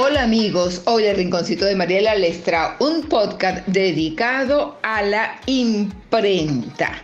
[0.00, 7.02] Hola amigos, hoy el Rinconcito de Mariela les trae un podcast dedicado a la imprenta.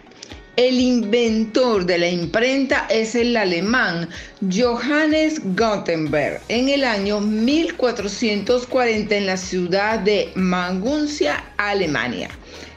[0.55, 4.09] El inventor de la imprenta es el alemán
[4.49, 12.31] Johannes Gutenberg en el año 1440 en la ciudad de Maguncia, Alemania.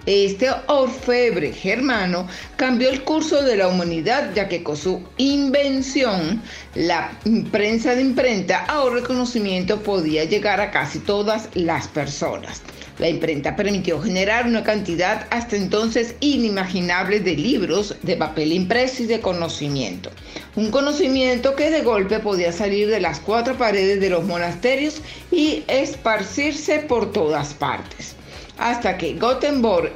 [0.08, 6.42] Este orfebre germano cambió el curso de la humanidad ya que con su invención,
[6.76, 7.12] la
[7.52, 12.62] prensa de imprenta, ahora reconocimiento podía llegar a casi todas las personas.
[13.00, 19.08] La imprenta permitió generar una cantidad hasta entonces inimaginable de libros, de papel impreso y
[19.08, 20.10] de conocimiento.
[20.56, 25.02] Un conocimiento que de golpe podía salir de las cuatro paredes de los monasterios
[25.34, 28.16] y esparcirse por todas partes
[28.58, 29.92] hasta que Gutenberg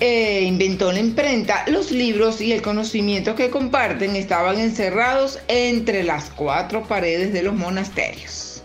[0.00, 6.30] eh, inventó la imprenta, los libros y el conocimiento que comparten estaban encerrados entre las
[6.30, 8.62] cuatro paredes de los monasterios.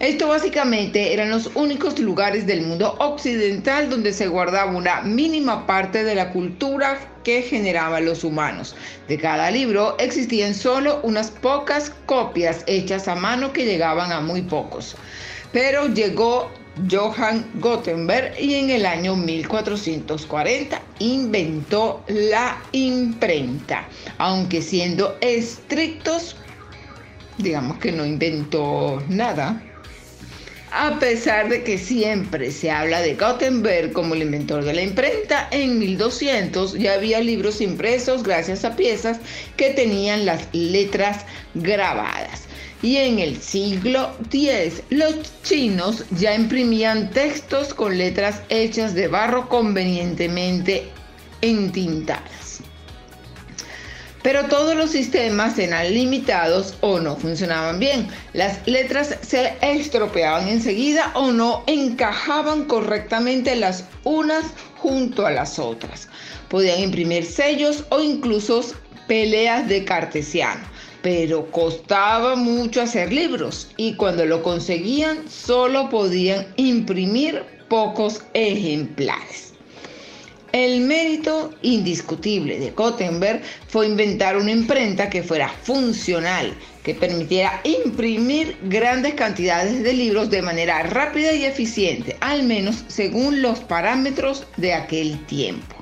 [0.00, 6.02] Esto básicamente eran los únicos lugares del mundo occidental donde se guardaba una mínima parte
[6.02, 8.74] de la cultura que generaban los humanos.
[9.06, 14.42] De cada libro existían solo unas pocas copias hechas a mano que llegaban a muy
[14.42, 14.96] pocos.
[15.52, 16.50] Pero llegó
[16.90, 23.86] Johann Gutenberg y en el año 1440 inventó la imprenta,
[24.18, 26.36] aunque siendo estrictos,
[27.38, 29.62] digamos que no inventó nada.
[30.74, 35.46] A pesar de que siempre se habla de Gutenberg como el inventor de la imprenta,
[35.50, 39.18] en 1200 ya había libros impresos gracias a piezas
[39.58, 42.48] que tenían las letras grabadas
[42.82, 49.48] y en el siglo X los chinos ya imprimían textos con letras hechas de barro
[49.48, 50.90] convenientemente
[51.40, 52.60] entintadas.
[54.22, 58.06] Pero todos los sistemas eran limitados o no funcionaban bien.
[58.34, 64.44] Las letras se estropeaban enseguida o no encajaban correctamente las unas
[64.76, 66.08] junto a las otras.
[66.48, 68.64] Podían imprimir sellos o incluso
[69.08, 70.71] peleas de cartesiano
[71.02, 79.52] pero costaba mucho hacer libros y cuando lo conseguían solo podían imprimir pocos ejemplares.
[80.52, 88.58] El mérito indiscutible de Gutenberg fue inventar una imprenta que fuera funcional, que permitiera imprimir
[88.64, 94.74] grandes cantidades de libros de manera rápida y eficiente, al menos según los parámetros de
[94.74, 95.81] aquel tiempo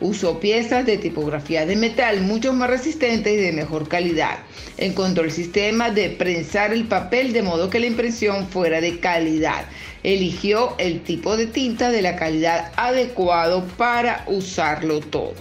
[0.00, 4.38] usó piezas de tipografía de metal mucho más resistentes y de mejor calidad.
[4.76, 9.64] Encontró el sistema de prensar el papel de modo que la impresión fuera de calidad.
[10.02, 15.34] Eligió el tipo de tinta de la calidad adecuado para usarlo todo.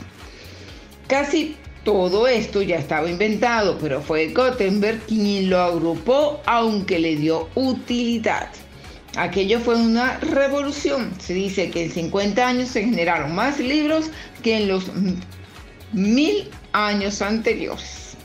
[1.07, 7.47] Casi todo esto ya estaba inventado, pero fue Gutenberg quien lo agrupó aunque le dio
[7.55, 8.49] utilidad.
[9.19, 11.11] Aquello fue una revolución.
[11.19, 14.85] Se dice que en 50 años se generaron más libros que en los
[15.91, 18.15] mil años anteriores.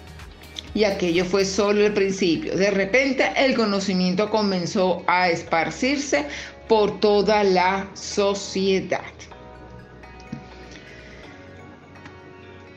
[0.73, 2.57] Y aquello fue solo el principio.
[2.57, 6.27] De repente el conocimiento comenzó a esparcirse
[6.69, 9.03] por toda la sociedad.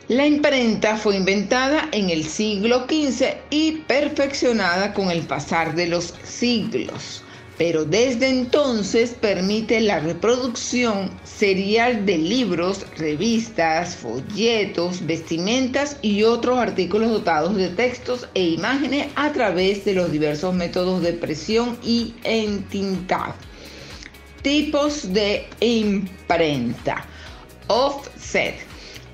[0.08, 6.16] La imprenta fue inventada en el siglo XV y perfeccionada con el pasar de los
[6.24, 7.24] siglos
[7.58, 17.10] pero desde entonces permite la reproducción serial de libros, revistas, folletos, vestimentas y otros artículos
[17.10, 23.34] dotados de textos e imágenes a través de los diversos métodos de presión y entintado.
[24.44, 27.06] Tipos de imprenta.
[27.70, 28.67] Offset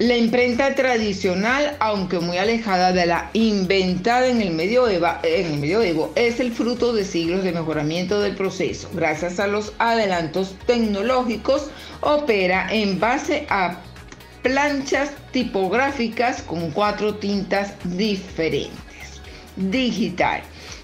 [0.07, 6.91] la imprenta tradicional, aunque muy alejada de la inventada en el, medioevo, es el fruto
[6.91, 8.89] de siglos de mejoramiento del proceso.
[8.93, 11.69] Gracias a los adelantos tecnológicos,
[12.01, 13.81] opera en base a
[14.41, 18.73] planchas tipográficas con cuatro tintas diferentes.
[19.55, 20.43] Digital.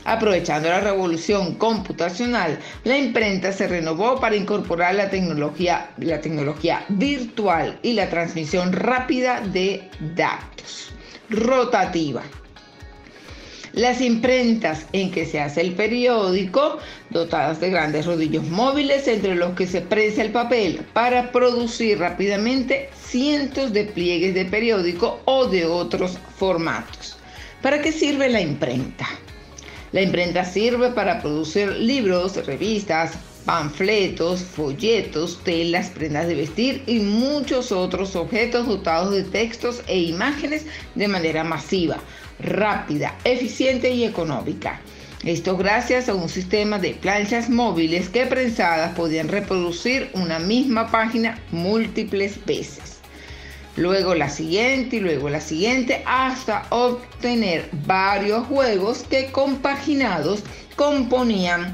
[0.10, 5.92] Aprovechando la revolución computacional, la imprenta se renovó para incorporar la tecnología,
[6.90, 10.92] virtual y la transmisión rápida de datos.
[11.30, 12.24] Rotativa.
[13.74, 16.80] Las imprentas en que se hace el periódico,
[17.12, 22.90] dotadas de grandes rodillos móviles entre los que se prensa el papel para producir rápidamente
[23.00, 27.16] cientos de pliegues de periódico o de otros formatos.
[27.62, 29.08] ¿Para qué sirve la imprenta?
[29.92, 33.14] La imprenta sirve para producir libros, revistas,
[33.46, 40.66] panfletos, folletos, telas, prendas de vestir y muchos otros objetos dotados de textos e imágenes
[40.94, 41.98] de manera masiva,
[42.40, 44.80] rápida, eficiente y económica.
[45.24, 51.40] Esto gracias a un sistema de planchas móviles que prensadas podían reproducir una misma página
[51.52, 52.99] múltiples veces.
[53.80, 60.44] Luego la siguiente y luego la siguiente hasta obtener varios juegos que compaginados
[60.76, 61.74] componían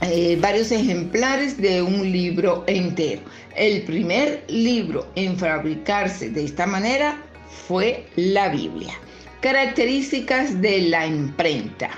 [0.00, 3.22] eh, varios ejemplares de un libro entero.
[3.54, 7.22] El primer libro en fabricarse de esta manera
[7.68, 8.94] fue la Biblia.
[9.40, 11.90] Características de la imprenta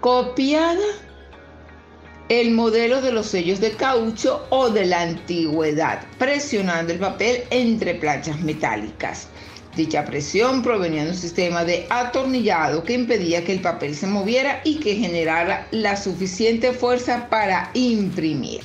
[0.00, 0.80] copiada
[2.28, 7.94] el modelo de los sellos de caucho o de la antigüedad, presionando el papel entre
[7.94, 9.28] planchas metálicas.
[9.76, 14.60] Dicha presión provenía de un sistema de atornillado que impedía que el papel se moviera
[14.64, 18.60] y que generara la suficiente fuerza para imprimir.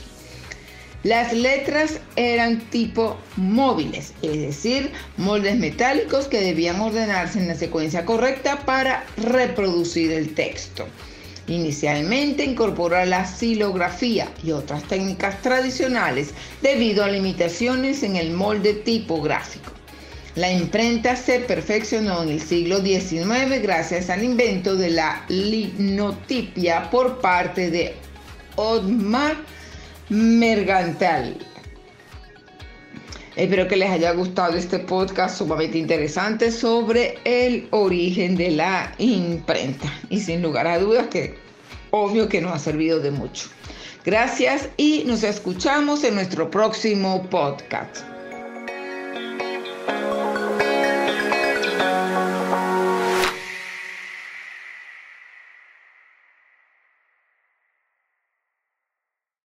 [1.04, 8.06] Las letras eran tipo móviles, es decir, moldes metálicos que debían ordenarse en la secuencia
[8.06, 10.86] correcta para reproducir el texto.
[11.50, 16.30] Inicialmente incorporó la silografía y otras técnicas tradicionales
[16.62, 19.72] debido a limitaciones en el molde tipográfico.
[20.36, 27.20] La imprenta se perfeccionó en el siglo XIX gracias al invento de la linotipia por
[27.20, 27.96] parte de
[28.56, 29.36] Otmar
[30.10, 31.36] Mergantal.
[33.40, 39.88] Espero que les haya gustado este podcast sumamente interesante sobre el origen de la imprenta.
[40.10, 41.36] Y sin lugar a dudas que
[41.92, 43.48] obvio que nos ha servido de mucho.
[44.04, 48.04] Gracias y nos escuchamos en nuestro próximo podcast.